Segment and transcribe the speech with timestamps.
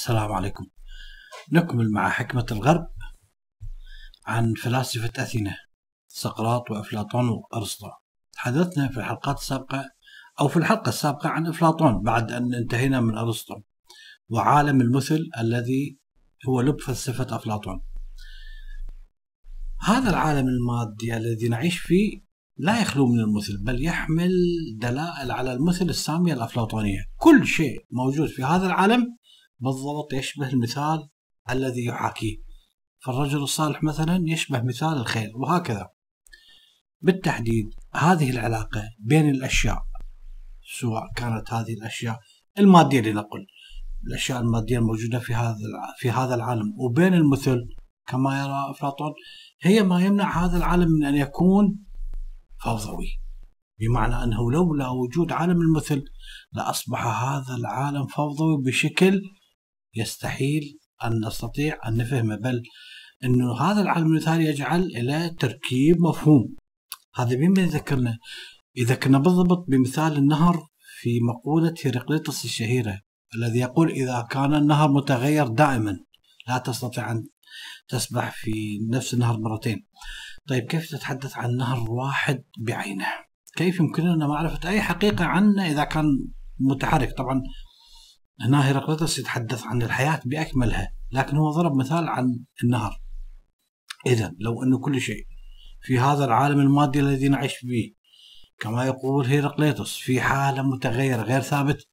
[0.00, 0.66] السلام عليكم.
[1.52, 2.86] نكمل مع حكمة الغرب
[4.26, 5.56] عن فلاسفة أثينا
[6.08, 7.86] سقراط وأفلاطون وأرسطو.
[8.32, 9.84] تحدثنا في الحلقات السابقة
[10.40, 13.54] أو في الحلقة السابقة عن أفلاطون بعد أن انتهينا من أرسطو
[14.28, 15.98] وعالم المثل الذي
[16.48, 17.82] هو لب فلسفة أفلاطون.
[19.80, 22.22] هذا العالم المادي الذي نعيش فيه
[22.56, 24.32] لا يخلو من المثل بل يحمل
[24.78, 27.04] دلائل على المثل السامية الأفلاطونية.
[27.16, 29.19] كل شيء موجود في هذا العالم
[29.60, 31.08] بالضبط يشبه المثال
[31.50, 32.36] الذي يحاكيه
[32.98, 35.88] فالرجل الصالح مثلا يشبه مثال الخير وهكذا.
[37.00, 39.82] بالتحديد هذه العلاقة بين الأشياء
[40.80, 42.18] سواء كانت هذه الأشياء
[42.58, 43.46] المادية لنقل
[44.06, 45.56] الأشياء المادية الموجودة في هذا
[45.98, 47.58] في هذا العالم وبين المثل
[48.06, 49.12] كما يرى أفلاطون
[49.62, 51.78] هي ما يمنع هذا العالم من أن يكون
[52.64, 53.20] فوضوي.
[53.80, 56.04] بمعنى أنه لولا وجود عالم المثل
[56.52, 59.22] لأصبح هذا العالم فوضوي بشكل
[59.94, 62.62] يستحيل أن نستطيع أن نفهمه بل
[63.24, 66.54] أنه هذا العالم المثالي يجعل إلى تركيب مفهوم.
[67.14, 68.18] هذا مما يذكرنا
[68.76, 70.66] يذكرنا بالضبط بمثال النهر
[71.00, 73.00] في مقولة هيراقليطس الشهيرة
[73.34, 75.96] الذي يقول إذا كان النهر متغير دائما
[76.48, 77.26] لا تستطيع أن
[77.88, 79.86] تسبح في نفس النهر مرتين.
[80.48, 83.06] طيب كيف تتحدث عن نهر واحد بعينه؟
[83.56, 86.04] كيف يمكننا معرفة أي حقيقة عنه إذا كان
[86.60, 87.42] متحرك؟ طبعا
[88.40, 93.00] هنا هيراقليطس يتحدث عن الحياة بأكملها لكن هو ضرب مثال عن النهر.
[94.06, 95.26] إذا لو أن كل شيء
[95.82, 97.94] في هذا العالم المادي الذي نعيش فيه
[98.60, 101.88] كما يقول هيراقليطس في حالة متغيرة غير ثابت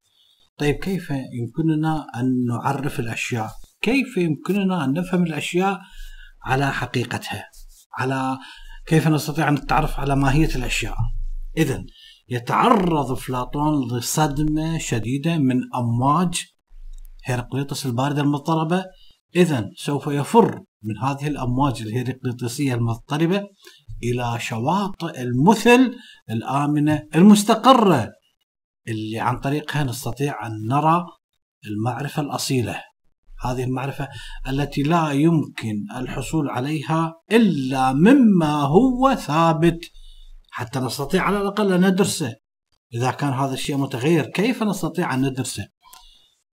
[0.57, 3.51] طيب كيف يمكننا أن نعرف الأشياء؟
[3.81, 5.79] كيف يمكننا أن نفهم الأشياء
[6.43, 7.49] على حقيقتها؟
[7.97, 8.37] على
[8.85, 10.95] كيف نستطيع أن نتعرف على ماهية الأشياء؟
[11.57, 11.85] إذا
[12.29, 16.45] يتعرض أفلاطون لصدمة شديدة من أمواج
[17.23, 18.85] هيراقليطس الباردة المضطربة.
[19.35, 23.43] إذا سوف يفر من هذه الأمواج الهيراقليطسية المضطربة
[24.03, 25.95] إلى شواطئ المثل
[26.29, 28.09] الآمنة المستقرة
[28.87, 31.05] اللي عن طريقها نستطيع أن نرى
[31.67, 32.83] المعرفة الأصيلة.
[33.41, 34.07] هذه المعرفة
[34.49, 39.91] التي لا يمكن الحصول عليها إلا مما هو ثابت
[40.49, 42.35] حتى نستطيع على الأقل أن ندرسه.
[42.93, 45.67] إذا كان هذا الشيء متغير كيف نستطيع أن ندرسه؟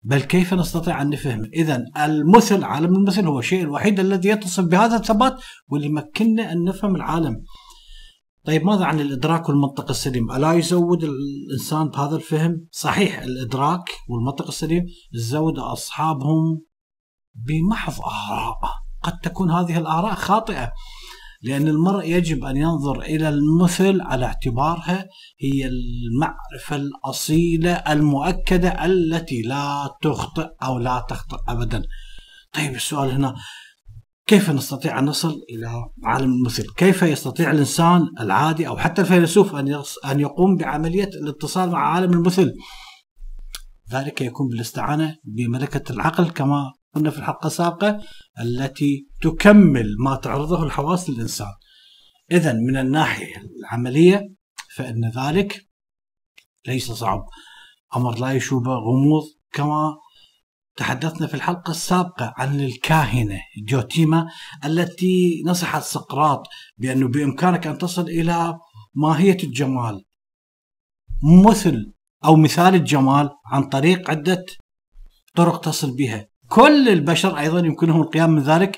[0.03, 4.95] بل كيف نستطيع أن نفهمه؟ إذا المثل عالم المثل هو الشيء الوحيد الذي يتصف بهذا
[4.95, 7.43] الثبات واللي يمكننا أن نفهم العالم.
[8.45, 14.85] طيب ماذا عن الإدراك والمنطق السليم؟ ألا يزود الإنسان بهذا الفهم؟ صحيح الإدراك والمنطق السليم
[15.13, 16.61] زود أصحابهم
[17.35, 18.57] بمحض آراء.
[19.03, 20.71] قد تكون هذه الآراء خاطئة.
[21.43, 25.05] لأن المرء يجب أن ينظر إلى المثل على اعتبارها
[25.39, 31.83] هي المعرفة الأصيلة المؤكدة التي لا تخطئ أو لا تخطئ أبدا.
[32.53, 33.35] طيب السؤال هنا
[34.27, 35.71] كيف نستطيع أن نصل إلى
[36.03, 41.93] عالم المثل؟ كيف يستطيع الإنسان العادي أو حتى الفيلسوف أن أن يقوم بعملية الاتصال مع
[41.93, 42.53] عالم المثل؟
[43.91, 48.01] ذلك يكون بالاستعانة بملكة العقل كما قلنا في الحلقة السابقة
[48.41, 51.53] التي تكمل ما تعرضه الحواس للإنسان
[52.31, 54.33] إذا من الناحية العملية
[54.75, 55.67] فإن ذلك
[56.67, 57.25] ليس صعب.
[57.95, 59.97] أمر لا يشوبه غموض كما
[60.75, 64.27] تحدثنا في الحلقة السابقة عن الكاهنة جوتيما
[64.65, 66.47] التي نصحت سقراط
[66.77, 68.59] بأنه بإمكانك أن تصل إلى
[68.93, 70.05] ماهية الجمال.
[71.47, 71.93] مثل
[72.25, 74.45] أو مثال الجمال عن طريق عدة
[75.35, 76.30] طرق تصل بها.
[76.51, 78.77] كل البشر أيضا يمكنهم القيام من ذلك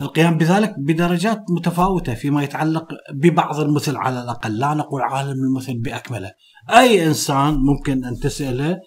[0.00, 4.58] القيام بذلك بدرجات متفاوتة فيما يتعلق ببعض المثل على الأقل.
[4.58, 6.30] لا نقول عالم المثل بأكمله.
[6.70, 8.78] أي إنسان ممكن أن تسأله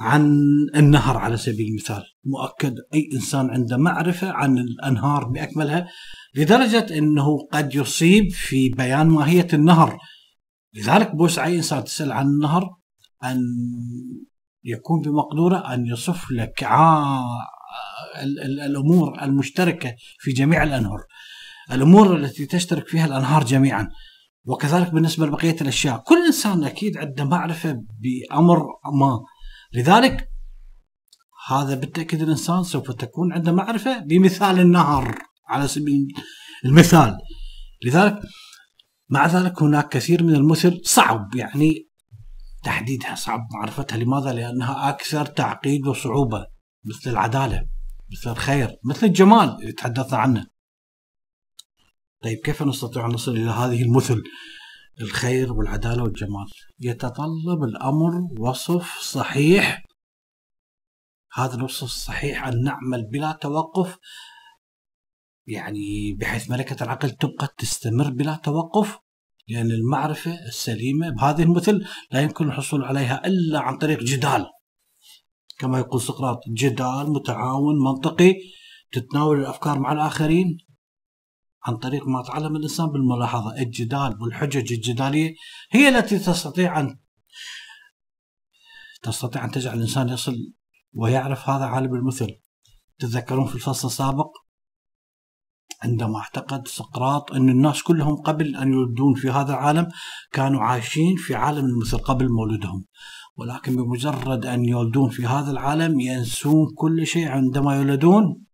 [0.00, 0.40] عن
[0.76, 2.02] النهر على سبيل المثال.
[2.24, 5.86] مؤكد أي إنسان عنده معرفة عن الأنهار بأكملها
[6.34, 9.98] لدرجة إنه قد يصيب في بيان ماهية النهر.
[10.74, 12.70] لذلك بوسع أي إنسان تسأل عن النهر
[13.24, 13.38] أن
[14.64, 16.62] يكون بمقدورة أن يصف لك
[18.66, 20.98] الأمور المشتركة في جميع الانهر
[21.72, 23.88] الأمور التي تشترك فيها الأنهار جميعا.
[24.44, 26.02] وكذلك بالنسبة لبقية الأشياء.
[26.06, 28.66] كل إنسان أكيد عنده معرفة بأمر
[29.00, 29.20] ما.
[29.72, 30.28] لذلك
[31.48, 35.18] هذا بالتأكيد الإنسان سوف تكون عنده معرفة بمثال النهر
[35.48, 36.06] على سبيل
[36.64, 37.18] المثال.
[37.84, 38.20] لذلك
[39.08, 41.88] مع ذلك هناك كثير من المثل صعب يعني
[42.64, 43.96] تحديدها صعب معرفتها.
[43.96, 46.46] لماذا؟ لأنها أكثر تعقيد وصعوبة.
[46.86, 47.68] مثل العدالة
[48.12, 50.46] مثل الخير مثل الجمال اللي تحدثنا عنه.
[52.22, 54.22] طيب كيف نستطيع أن نصل إلى هذه المثل؟
[55.00, 56.46] الخير والعدالة والجمال.
[56.80, 59.84] يتطلب الأمر وصف صحيح.
[61.32, 63.98] هذا الوصف الصحيح أن نعمل بلا توقف.
[65.46, 68.98] يعني بحيث ملكة العقل تبقى تستمر بلا توقف.
[69.48, 74.46] لأن المعرفة السليمة بهذه المثل لا يمكن الحصول عليها إلا عن طريق جدال.
[75.58, 78.34] كما يقول سقراط جدال متعاون منطقي
[78.92, 80.58] تتناول الأفكار مع الآخرين
[81.64, 83.56] عن طريق ما تعلم الإنسان بالملاحظة.
[83.62, 85.34] الجدال والحجج الجدالية
[85.70, 86.98] هي التي تستطيع أن
[89.02, 90.36] تستطيع أن تجعل الإنسان يصل
[90.92, 92.40] ويعرف هذا عالم المثل.
[92.98, 94.45] تتذكرون في الفصل السابق
[95.82, 99.88] عندما اعتقد سقراط أن الناس كلهم قبل أن يولدون في هذا العالم
[100.32, 102.84] كانوا عايشين في عالم المثل قبل مولدهم.
[103.36, 108.46] ولكن بمجرد أن يولدون في هذا العالم ينسون كل شيء عندما يولدون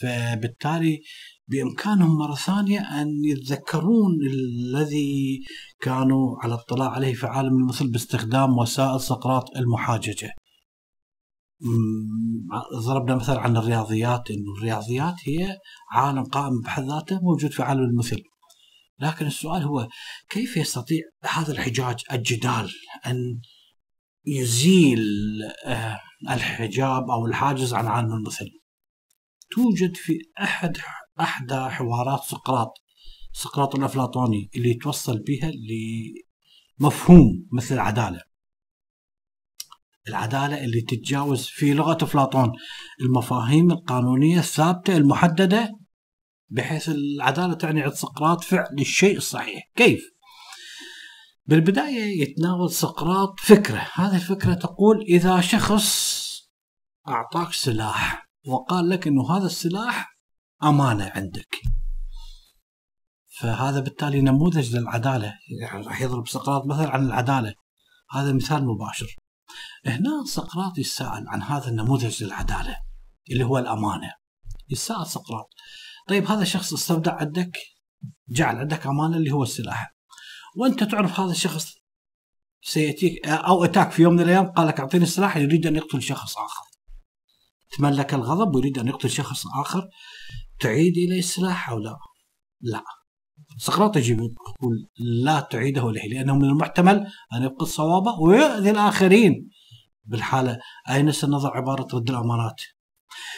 [0.00, 1.00] فبالتالي
[1.48, 5.44] بإمكانهم مرة ثانية أن يتذكرون الذي
[5.80, 10.30] كانوا على اطلاع عليه في عالم المثل باستخدام وسائل سقراط المحاججة.
[12.86, 15.58] ضربنا مثل عن الرياضيات إنه الرياضيات هي
[15.92, 18.22] عالم قائم بحد ذاته موجود في عالم المثل.
[18.98, 19.88] لكن السؤال هو
[20.28, 22.70] كيف يستطيع هذا الحجاج الجدال
[23.06, 23.40] أن
[24.26, 25.02] يزيل
[25.64, 26.00] آه،
[26.30, 28.46] الحجاب أو الحاجز عن عالم المثل؟
[29.50, 30.76] توجد في أحد
[31.20, 32.72] أحدى حوارات سقراط
[33.32, 35.52] سقراط الأفلاطوني اللي توصل بها
[36.80, 38.20] لمفهوم مثل العدالة.
[40.08, 42.52] العدالة اللي تتجاوز في لغة أفلاطون.
[43.00, 45.78] المفاهيم القانونية الثابتة المحددة
[46.48, 49.62] بحيث العدالة تعني عند سقراط فعل الشيء الصحيح.
[49.76, 50.16] كيف؟
[51.46, 53.88] بالبداية يتناول سقراط فكرة.
[53.94, 56.26] هذه الفكرة تقول إذا شخص
[57.08, 60.18] أعطاك سلاح وقال لك أنه هذا السلاح
[60.62, 61.56] أمانة عندك.
[63.40, 65.34] فهذا بالتالي نموذج للعدالة.
[65.60, 67.54] يعني راح يضرب سقراط مثل عن العدالة.
[68.10, 69.16] هذا مثال مباشر.
[69.86, 72.76] هنا سقراط يسأل عن هذا النموذج للعدالة
[73.30, 74.12] اللي هو الأمانة.
[74.68, 75.48] يسأل سقراط
[76.08, 77.58] طيب هذا الشخص استودع عندك؟
[78.28, 79.94] جعل عندك أمانة اللي هو السلاح.
[80.56, 81.74] وأنت تعرف هذا الشخص
[82.62, 86.36] سيأتيك أو أتاك في يوم من الأيام قال لك أعطيني السلاح يريد أن يقتل شخص
[86.38, 86.64] آخر.
[87.78, 89.88] تملك الغضب ويريد أن يقتل شخص آخر
[90.60, 91.96] تعيد إليه السلاح أو لا؟
[92.60, 92.84] لا.
[93.58, 99.50] سقراط يجيب يقول لا تعيده إليه لأنه من المحتمل أن يفقد صوابه ويؤذي الآخرين.
[100.04, 100.58] بالحالة
[100.90, 102.60] أين سنضع عبارة رد الأمانات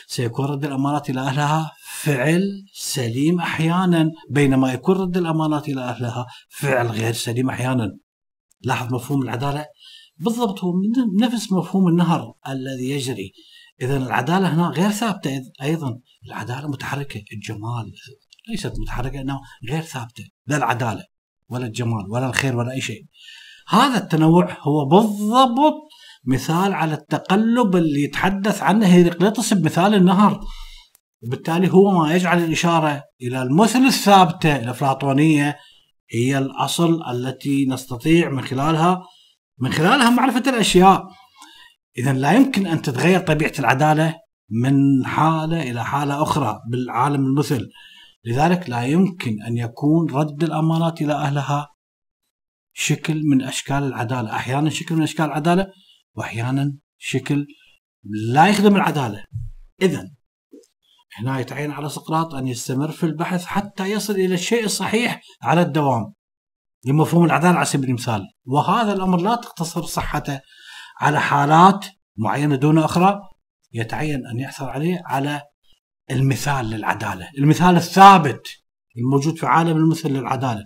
[0.07, 1.73] سيكون رد الأمانات إلى أهلها
[2.03, 2.43] فعل
[2.73, 7.97] سليم أحيانا بينما يكون رد الأمانات إلى أهلها فعل غير سليم أحيانا.
[8.63, 9.67] لاحظ مفهوم العدالة؟
[10.17, 10.73] بالضبط هو
[11.21, 13.33] نفس مفهوم النهر الذي يجري.
[13.83, 17.93] إذا العدالة هنا غير ثابتة أيضا العدالة متحركة الجمال.
[18.49, 19.41] ليست متحركة أنه
[19.71, 21.05] غير ثابتة لا العدالة
[21.49, 23.05] ولا الجمال ولا الخير ولا أي شيء.
[23.69, 25.89] هذا التنوع هو بالضبط
[26.25, 30.41] مثال على التقلب اللي يتحدث عنه هيرقليطس بمثال النهر.
[31.23, 35.57] وبالتالي هو ما يجعل الإشارة إلى المثل الثابتة الأفلاطونية
[36.11, 39.03] هي الأصل التي نستطيع من خلالها
[39.59, 41.05] من خلالها معرفة الأشياء.
[41.99, 44.15] إذا لا يمكن أن تتغير طبيعة العدالة
[44.51, 47.69] من حالة إلى حالة أخرى بالعالم المثل.
[48.29, 51.75] لذلك لا يمكن أن يكون رد الأمانات إلى أهلها
[52.73, 54.37] شكل من أشكال العدالة.
[54.37, 55.67] أحيانا شكل من أشكال العدالة
[56.15, 57.47] وأحيانا شكل
[58.33, 59.25] لا يخدم العدالة.
[59.83, 60.11] إذا
[61.19, 66.13] هنا يتعين على سقراط أن يستمر في البحث حتى يصل إلى الشيء الصحيح على الدوام
[66.85, 68.23] لمفهوم العدالة على سبيل المثال.
[68.47, 70.41] وهذا الأمر لا تقتصر صحته
[71.01, 73.21] على حالات معينة دون أخرى.
[73.73, 75.43] يتعين أن يحصل عليه على
[76.11, 78.49] المثال للعدالة، المثال الثابت
[78.99, 80.63] الموجود في عالم المثل للعدالة.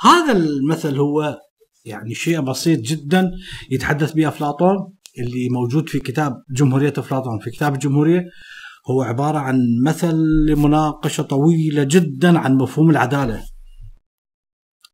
[0.00, 1.38] هذا المثل هو
[1.84, 3.30] يعني شيء بسيط جدا
[3.70, 8.22] يتحدث به أفلاطون اللي موجود في كتاب جمهورية أفلاطون، في كتاب الجمهورية
[8.90, 10.14] هو عبارة عن مثل
[10.48, 13.44] لمناقشة طويلة جدا عن مفهوم العدالة.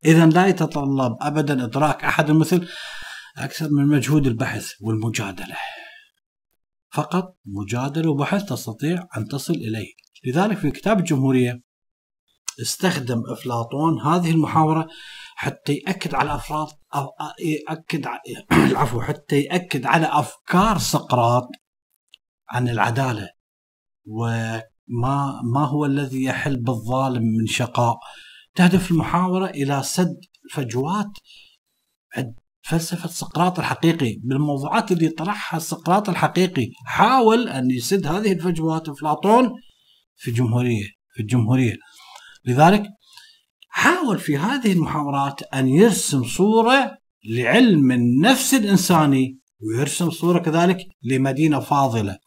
[0.05, 2.67] اذا لا يتطلب ابدا إدراك أحد المثل
[3.37, 5.55] أكثر من مجهود البحث والمجادلة.
[6.97, 9.93] فقط مجادلة وبحث تستطيع أن تصل إليه.
[10.25, 11.61] لذلك في كتاب الجمهورية
[12.61, 14.87] استخدم أفلاطون هذه المحاورة
[15.35, 18.07] حتى يأكد على أفراد أو يأكد
[18.51, 21.49] العفو حتى يأكد على أفكار سقراط
[22.49, 23.29] عن العدالة.
[24.05, 24.61] وما
[25.43, 27.97] ما هو الذي يحل بالظالم من شقاء؟
[28.55, 30.19] تهدف المحاورة إلى سد
[30.53, 31.11] فجوات
[32.69, 39.51] فلسفة سقراط الحقيقي بالموضوعات اللي طرحها سقراط الحقيقي حاول أن يسد هذه الفجوات أفلاطون
[40.15, 41.73] في الجمهورية في الجمهورية.
[42.45, 42.83] لذلك
[43.69, 46.97] حاول في هذه المحاورات أن يرسم صورة
[47.29, 52.17] لعلم النفس الإنساني ويرسم صورة كذلك لمدينة فاضلة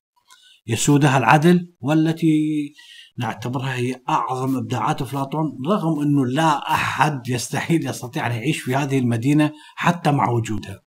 [0.66, 2.72] يسودها العدل والتي
[3.18, 8.98] نعتبرها هي أعظم إبداعات أفلاطون رغم أنه لا أحد يستحيل يستطيع أن يعيش في هذه
[8.98, 10.80] المدينة حتى مع وجودها.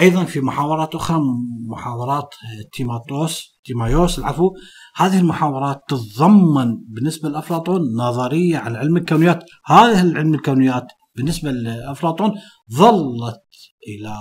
[0.00, 1.20] أيضا في محاورات أخرى
[1.68, 2.34] محاورات
[2.72, 4.50] تيماتوس تيمايوس العفو
[4.96, 9.44] هذه المحاورات تتضمن بالنسبة لافلاطون نظرية عن علم الكونيات.
[9.66, 12.34] هذه العلم الكونيات بالنسبة لافلاطون
[12.72, 13.42] ظلت
[13.88, 14.16] إلى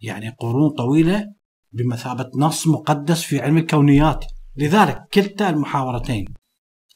[0.00, 1.26] يعني قرون طويلة
[1.72, 4.24] بمثابة نص مقدس في علم الكونيات.
[4.56, 6.24] لذلك كلتا المحاورتين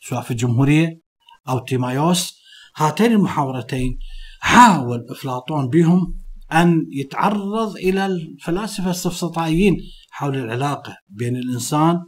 [0.01, 1.01] سواء في الجمهورية
[1.49, 2.41] أو تيمايوس
[2.77, 3.99] هاتين المحاورتين
[4.41, 6.21] حاول إفلاطون بهم
[6.53, 9.77] أن يتعرض إلى الفلاسفة السفسطائيين
[10.11, 12.01] حول العلاقة بين الإنسان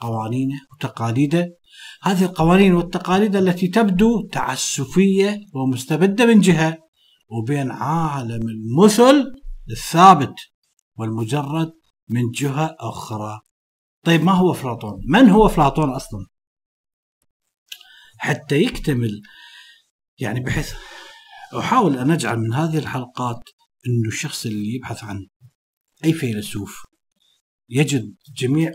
[0.00, 1.56] قوانينه وتقاليده.
[2.02, 6.78] هذه القوانين والتقاليد التي تبدو تعسفية ومستبدة من جهة
[7.28, 9.32] وبين عالم المثل
[9.70, 10.34] الثابت
[10.96, 11.72] والمجرد
[12.08, 13.40] من جهة أخرى.
[14.04, 16.26] طيب ما هو أفلاطون؟ من هو أفلاطون أصلا؟
[18.18, 19.22] حتى يكتمل
[20.18, 20.74] يعني بحيث
[21.58, 23.42] أحاول أن أجعل من هذه الحلقات
[23.86, 25.26] إنه الشخص اللي يبحث عن
[26.04, 26.86] أي فيلسوف
[27.68, 28.72] يجد جميع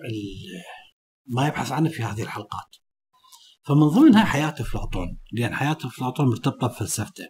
[1.28, 2.76] ما يبحث عنه في هذه الحلقات
[3.66, 7.24] فمن ضمنها حياة أفلاطون لأن حياة أفلاطون مرتبطة بفلسفته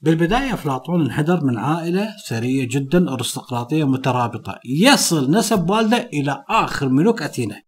[0.00, 7.22] بالبداية أفلاطون انحدر من عائلة ثرية جدا أرستقراطية مترابطة يصل نسب والده إلى آخر ملوك
[7.22, 7.62] أثينا.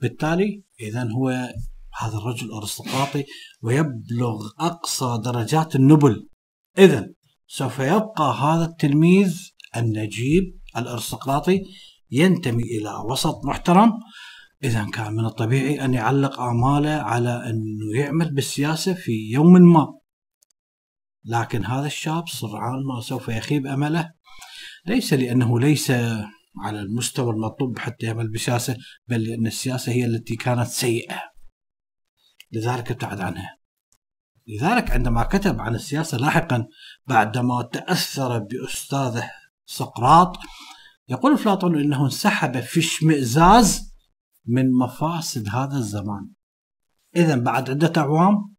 [0.00, 1.28] بالتالي إذا هو
[2.00, 3.24] هذا الرجل أرستقراطي
[3.62, 6.28] ويبلغ أقصى درجات النبل.
[6.78, 7.08] إذا
[7.46, 11.62] سوف يبقى هذا التلميذ النجيب الأرستقراطي
[12.10, 13.92] ينتمي إلى وسط محترم.
[14.64, 19.86] اذا كان من الطبيعي أن يعلق آماله على أنه يعمل بالسياسة في يوم ما.
[21.26, 24.12] لكن هذا الشاب سرعان ما سوف يخيب أمله.
[24.86, 25.90] ليس لأنه ليس
[26.60, 28.76] على المستوى المطلوب حتى يعمل بالسياسة
[29.08, 31.20] بل لأن السياسة هي التي كانت سيئة.
[32.52, 33.58] لذلك ابتعد عنها.
[34.46, 36.66] لذلك عندما كتب عن السياسة لاحقا
[37.06, 39.30] بعدما تأثر بأستاذه
[39.66, 40.36] سقراط
[41.08, 43.94] يقول أفلاطون أنه انسحب في اشمئزاز
[44.46, 46.30] من مفاسد هذا الزمان.
[47.16, 48.55] إذا بعد عدة أعوام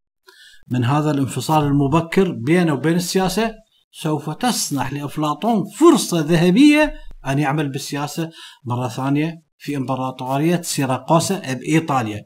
[0.70, 3.54] من هذا الانفصال المبكر بينه وبين السياسة
[3.92, 6.94] سوف تسنح لأفلاطون فرصة ذهبية
[7.26, 8.30] أن يعمل بالسياسة
[8.64, 12.22] مرة ثانية في إمبراطورية سيراقوسا بإيطاليا.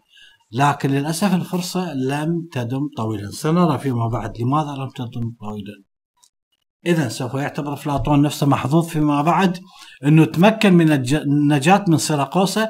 [0.53, 3.31] لكن للأسف الفرصة لم تدم طويلا.
[3.31, 5.83] سنرى فيما بعد لماذا لم تدم طويلا.
[6.87, 9.59] إذا سوف يعتبر أفلاطون نفسه محظوظ فيما بعد
[10.05, 12.69] أنه تمكن من النجاة من سيراقوسا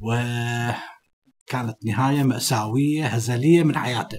[0.00, 4.18] وكانت نهاية مأساوية هزلية من حياته.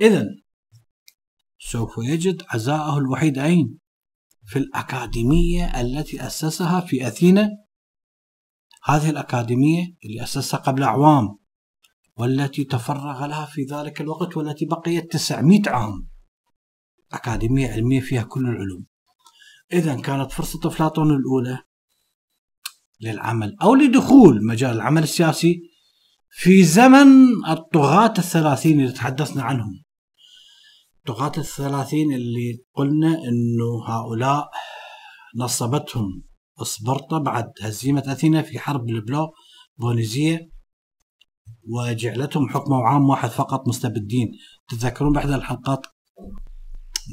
[0.00, 0.26] إذا
[1.58, 3.78] سوف يجد عزاءه الوحيد أين؟
[4.44, 7.50] في الأكاديمية التي أسسها في أثينا.
[8.84, 11.38] هذه الأكاديمية اللي أسسها قبل أعوام
[12.16, 16.08] والتي تفرغ لها في ذلك الوقت والتي بقيت 900 عام.
[17.12, 18.86] أكاديمية علمية فيها كل العلوم.
[19.72, 21.58] إذا كانت فرصة أفلاطون الأولى
[23.00, 25.71] للعمل أو لدخول مجال العمل السياسي
[26.34, 27.08] في زمن
[27.48, 29.84] الطغاة الثلاثين اللي تحدثنا عنهم.
[30.98, 34.50] الطغاة الثلاثين اللي قلنا أنه هؤلاء
[35.36, 36.22] نصبتهم
[36.62, 39.32] إسبرطة بعد هزيمة أثينا في حرب البلو
[39.76, 40.50] بونيزية
[41.68, 44.28] وجعلتهم حكم عام واحد فقط مستبدين.
[44.68, 45.86] تتذكرون بإحدى الحلقات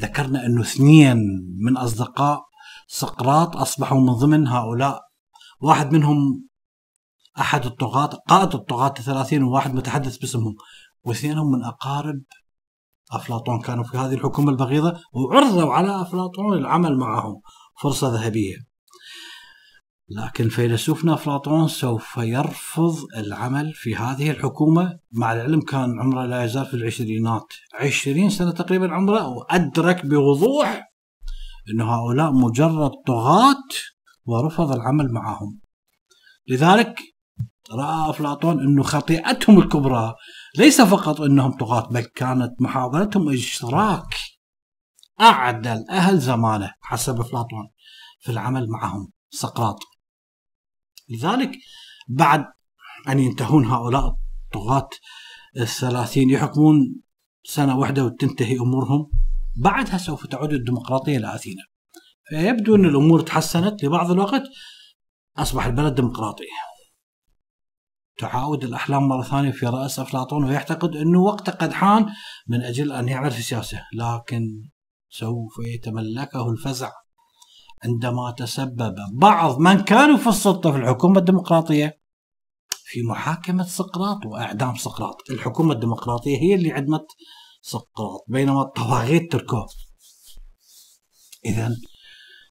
[0.01, 1.17] ذكرنا أنه اثنين
[1.59, 2.41] من أصدقاء
[2.87, 5.01] سقراط أصبحوا من ضمن هؤلاء.
[5.61, 6.48] واحد منهم
[7.39, 10.55] أحد الطغاة قائد الطغاة الثلاثين وواحد متحدث باسمهم
[11.03, 12.21] واثنينهم من أقارب
[13.11, 13.61] أفلاطون.
[13.61, 17.41] كانوا في هذه الحكومة البغيضة وعرضوا على أفلاطون العمل معهم
[17.81, 18.55] فرصة ذهبية.
[20.09, 26.65] لكن فيلسوفنا أفلاطون سوف يرفض العمل في هذه الحكومة مع العلم كان عمره لا يزال
[26.65, 27.53] في العشرينات.
[27.73, 30.91] عشرين سنة تقريبا عمره وأدرك بوضوح
[31.69, 33.63] أن هؤلاء مجرد طغاة
[34.25, 35.59] ورفض العمل معهم.
[36.47, 36.99] لذلك
[37.73, 40.15] رأى أفلاطون أنه خطيئتهم الكبرى
[40.57, 44.15] ليس فقط أنهم طغاة بل كانت محاولتهم إشراك
[45.21, 47.69] أعدل أهل زمانه حسب أفلاطون
[48.19, 49.79] في العمل معهم سقراط.
[51.09, 51.51] لذلك
[52.07, 52.45] بعد
[53.09, 54.89] أن ينتهون هؤلاء الطغاة
[55.57, 56.95] الثلاثين يحكمون
[57.43, 59.11] سنة واحدة وتنتهي أمورهم
[59.55, 61.63] بعدها سوف تعود الديمقراطية إلى أثينا.
[62.29, 64.43] فيبدو أن الأمور تحسنت لبعض الوقت
[65.37, 66.43] أصبح البلد ديمقراطي.
[68.19, 72.05] تعاود الأحلام مرة ثانية في رأس أفلاطون ويعتقد أنه وقت قد حان
[72.47, 74.69] من أجل أن يعمل في السياسة لكن
[75.09, 76.91] سوف يتملكه الفزع
[77.83, 81.99] عندما تسبب بعض من كانوا في السلطة في الحكومة الديمقراطية
[82.83, 85.15] في محاكمة سقراط وإعدام سقراط.
[85.29, 87.05] الحكومة الديمقراطية هي اللي عدمت
[87.61, 89.67] سقراط بينما الطواغيت تركوه
[91.45, 91.75] إذا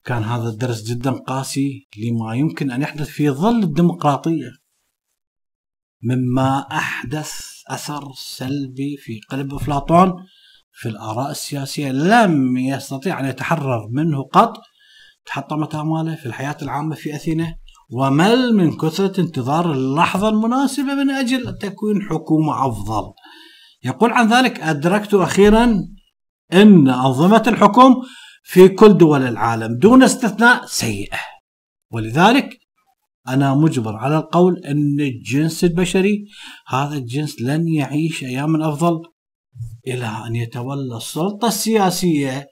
[0.04, 4.50] كان هذا الدرس جدا قاسي لما يمكن أن يحدث في ظل الديمقراطية.
[6.02, 7.33] مما أحدث
[7.69, 10.12] أثر سلبي في قلب أفلاطون
[10.73, 11.93] في الآراء السياسية.
[11.93, 14.57] لم يستطيع أن يتحرر منه قط
[15.26, 17.55] تحطمت آماله في الحياة العامة في أثينا
[17.90, 23.12] ومل من كثرة انتظار اللحظة المناسبة من أجل تكوين حكومة أفضل.
[23.85, 25.64] يقول عن ذلك أدركت أخيرا
[26.52, 27.95] أن أنظمة الحكم
[28.43, 31.19] في كل دول العالم دون استثناء سيئة.
[31.93, 32.67] ولذلك
[33.28, 36.25] أنا مجبر على القول أن الجنس البشري
[36.68, 39.02] هذا الجنس لن يعيش أياما أفضل
[39.87, 42.47] إلى أن يتولى السلطة السياسية.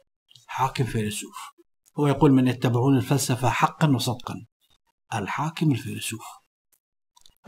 [0.47, 1.37] حاكم فيلسوف.
[1.99, 4.35] هو يقول من يتبعون الفلسفة حقا وصدقا.
[5.15, 6.25] الحاكم الفيلسوف.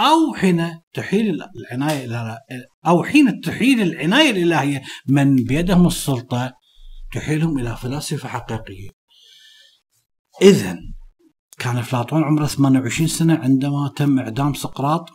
[0.00, 2.38] أو حين تحيل العناية
[2.87, 6.52] أو حين تحيل العناية الإلهية من بيدهم السلطة
[7.14, 8.88] تحيلهم إلى فلاسفة حقيقية.
[10.42, 10.78] إذا
[11.58, 15.10] كان أفلاطون عمره 28 سنة عندما تم إعدام سقراط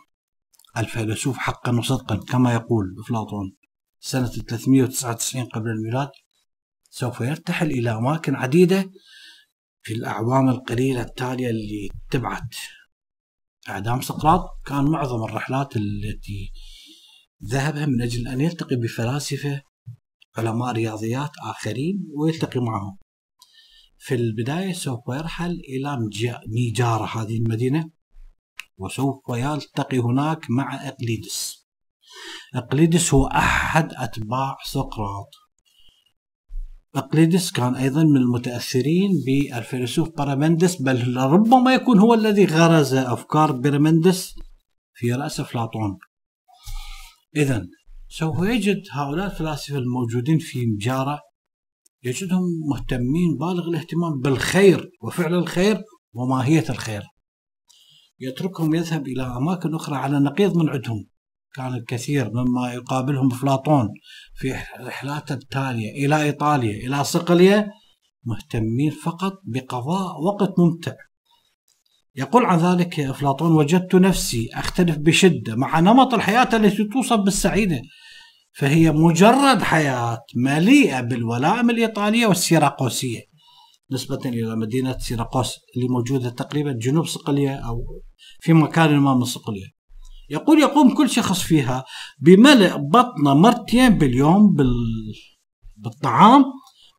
[0.76, 3.56] الفيلسوف حقا وصدقا كما يقول أفلاطون
[4.00, 6.10] سنة 399 قبل الميلاد
[6.90, 8.90] سوف يرتحل إلى أماكن عديدة
[9.82, 12.54] في الأعوام القليلة التالية اللي تبعت.
[13.68, 16.52] إعدام سقراط كان معظم الرحلات التي
[17.44, 19.62] ذهبها من أجل أن يلتقي بفلاسفة
[20.36, 22.98] علماء رياضيات آخرين ويلتقي معهم.
[24.06, 25.98] في البداية سوف يرحل إلى
[26.48, 27.90] ميجارة هذه المدينة
[28.76, 31.66] وسوف يلتقي هناك مع إقليدس.
[32.54, 35.30] إقليدس هو أحد أتباع سقراط.
[36.94, 44.34] أقليدس كان أيضا من المتأثرين بالفيلسوف بارامندس بل ربما يكون هو الذي غرز أفكار بارامندس
[44.94, 45.98] في رأس أفلاطون.
[47.36, 47.66] إذا
[48.08, 51.33] سوف يجد هؤلاء الفلاسفة الموجودين في مجارة
[52.04, 57.02] يجدهم مهتمين بالغ الاهتمام بالخير وفعل الخير وماهية الخير.
[58.20, 61.06] يتركهم يذهب إلى أماكن أخرى على نقيض من عندهم.
[61.54, 63.88] كان الكثير مما يقابلهم أفلاطون
[64.34, 67.68] في رحلاته التالية إلى إيطاليا إلى صقلية
[68.24, 70.94] مهتمين فقط بقضاء وقت ممتع.
[72.16, 77.82] يقول عن ذلك أفلاطون وجدت نفسي أختلف بشدة مع نمط الحياة التي توصف بالسعيدة
[78.56, 83.20] فهي مجرد حياة مليئة بالولائم الإيطالية والسيراقوسية
[83.92, 88.02] نسبة إلى مدينة سيراقوس اللي موجودة تقريبا جنوب صقلية أو
[88.40, 89.74] في مكان ما من صقلية
[90.30, 91.84] يقول يقوم كل شخص فيها
[92.18, 94.74] بملء بطنه مرتين باليوم بال...
[95.76, 96.44] بالطعام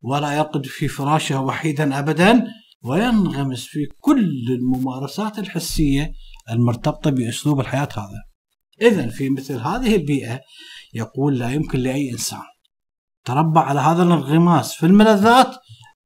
[0.01, 2.43] ولا يرقد في فراشه وحيدا ابدا
[2.83, 6.11] وينغمس في كل الممارسات الحسية
[6.51, 8.23] المرتبطة بأسلوب الحياة هذا.
[8.81, 10.39] اذا في مثل هذه البيئة
[10.93, 12.43] يقول لا يمكن لأي إنسان.
[13.25, 15.55] تربى على هذا الانغماس في الملذات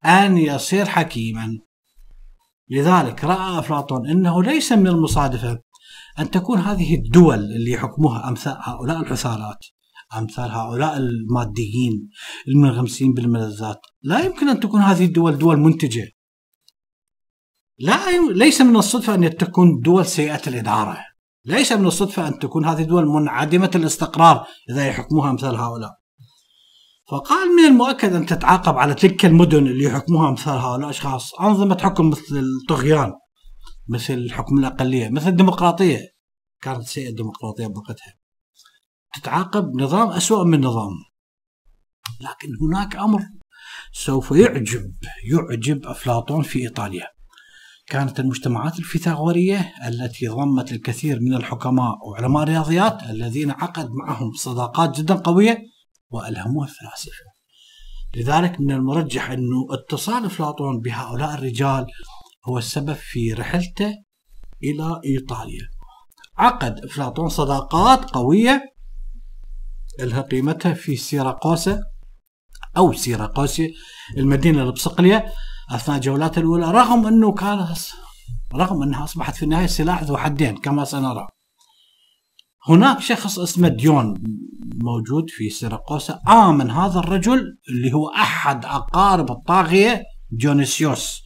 [0.06, 1.60] أن يصير حكيما.
[2.70, 5.60] لذلك رأى أفلاطون إنه ليس من المصادفة
[6.20, 9.66] أن تكون هذه الدول اللي يحكموها أمثال هؤلاء الحثالات
[10.18, 12.10] أمثال هؤلاء الماديين
[12.48, 13.82] المنغمسين بالملذات.
[14.02, 16.12] لا يمكن أن تكون هذه الدول دول منتجة.
[17.80, 20.98] لا ليس من الصدفة أن تكون دول سيئة الإدارة.
[21.46, 26.00] ليس من الصدفة أن تكون هذه الدول منعدمة الاستقرار إذا يحكموها أمثال هؤلاء.
[27.12, 32.10] فقال من المؤكد أن تتعاقب على تلك المدن اللي يحكموها أمثال هؤلاء الأشخاص أنظمة حكم
[32.10, 33.14] مثل الطغيان
[33.90, 36.00] مثل حكم الأقلية مثل الديمقراطية.
[36.62, 38.14] كانت سيئة الديمقراطية بوقتها.
[39.14, 40.92] تتعاقب نظام أسوأ من نظام.
[42.22, 43.22] لكن هناك أمر
[43.92, 44.94] سوف يعجب
[45.32, 47.08] يعجب أفلاطون في إيطاليا.
[47.90, 55.16] كانت المجتمعات الفيثاغورية التي ضمت الكثير من الحكماء وعلماء الرياضيات الذين عقد معهم صداقات جدا
[55.16, 55.58] قوية
[56.10, 57.26] وألهموه الفلاسفة.
[58.16, 61.86] لذلك من المرجح أنه اتصال أفلاطون بهؤلاء الرجال
[62.48, 63.94] هو السبب في رحلته
[64.64, 65.68] إلى إيطاليا.
[66.38, 68.64] عقد أفلاطون صداقات قوية
[70.00, 71.80] لها قيمتها في سيراقوسا
[72.78, 73.70] أو سيراقوسيا
[74.18, 75.26] المدينة البصقلية
[75.72, 77.68] أثناء جولاته الأولى رغم أنه كان
[78.56, 81.28] رغم أنها أصبحت في النهاية سلاح ذو حدين كما سنرى.
[82.68, 84.24] هناك شخص اسمه ديون
[84.84, 91.22] موجود في سيراقوسا آمن هذا الرجل اللي هو أحد أقارب الطاغية ديونيسيوس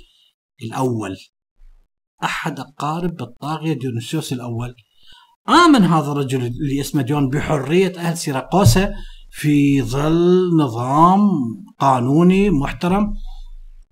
[0.63, 1.15] الأول.
[2.23, 4.75] أحد أقارب الطاغية ديونيسيوس الأول.
[5.49, 8.93] آمن هذا الرجل اللي اسمه ديون بحرية أهل سيراقوسا
[9.31, 11.29] في ظل نظام
[11.79, 13.13] قانوني محترم.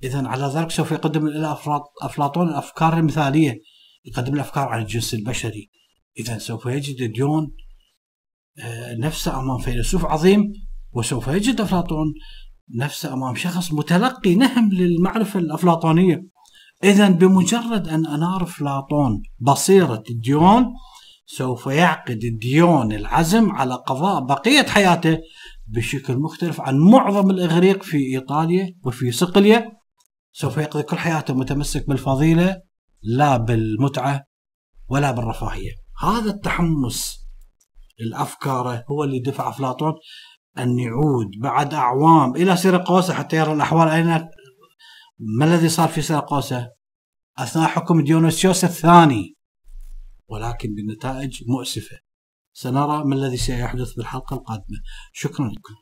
[0.03, 1.57] إذا على ذلك سوف يقدم إلى
[2.01, 3.61] أفلاطون الأفكار المثالية
[4.05, 5.69] يقدم الأفكار عن الجنس البشري.
[6.19, 7.51] إذا سوف يجد ديون
[8.59, 10.53] آه، نفسه أمام فيلسوف عظيم
[10.91, 12.13] وسوف يجد أفلاطون
[12.75, 16.25] نفسه أمام شخص متلقي نهم للمعرفة الأفلاطونية.
[16.83, 20.65] إذا بمجرد أن أنار أفلاطون بصيرة الديون
[21.25, 25.17] سوف يعقد الديون العزم على قضاء بقية حياته
[25.67, 29.81] بشكل مختلف عن معظم الإغريق في إيطاليا وفي صقلية
[30.32, 32.62] سوف يقضي كل حياته متمسك بالفضيلة
[33.02, 34.26] لا بالمتعة
[34.88, 35.72] ولا بالرفاهية.
[36.04, 37.28] هذا التحمس
[38.00, 39.94] الأفكار هو اللي دفع أفلاطون
[40.58, 43.88] أن يعود بعد أعوام إلى سيرقوسة حتى يرى الأحوال.
[43.88, 44.30] أين
[45.20, 46.72] ما الذي صار في سيرقوسة
[47.38, 49.36] أثناء حكم ديونيسيوس الثاني.
[50.28, 51.98] ولكن بنتائج مؤسفة.
[52.54, 54.78] سنرى ما الذي سيحدث بالحلقة القادمة.
[55.13, 55.74] شكرا لكم.